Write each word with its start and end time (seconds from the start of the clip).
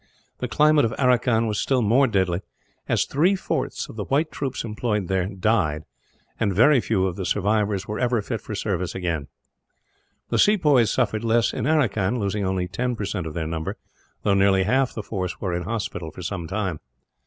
The 0.39 0.47
climate 0.47 0.83
of 0.83 0.95
Aracan 0.97 1.45
was 1.45 1.59
still 1.59 1.83
more 1.83 2.07
deadly, 2.07 2.41
as 2.89 3.05
three 3.05 3.35
fourths 3.35 3.87
of 3.87 3.97
the 3.97 4.05
white 4.05 4.31
troops 4.31 4.63
employed 4.63 5.07
there 5.07 5.27
died, 5.27 5.83
and 6.39 6.55
very 6.55 6.81
few 6.81 7.05
of 7.05 7.17
the 7.17 7.23
survivors 7.23 7.87
were 7.87 7.99
ever 7.99 8.19
fit 8.23 8.41
for 8.41 8.55
service 8.55 8.95
afterwards. 8.95 9.27
The 10.29 10.39
sepoys 10.39 10.89
suffered 10.91 11.23
less 11.23 11.53
in 11.53 11.67
Aracan, 11.67 12.17
losing 12.17 12.43
only 12.43 12.67
ten 12.67 12.95
percent 12.95 13.27
of 13.27 13.35
their 13.35 13.45
number, 13.45 13.77
though 14.23 14.33
nearly 14.33 14.63
half 14.63 14.91
the 14.91 15.03
force 15.03 15.39
were 15.39 15.53
in 15.53 15.65
hospital 15.65 16.09
for 16.09 16.23
some 16.23 16.47
time. 16.47 16.79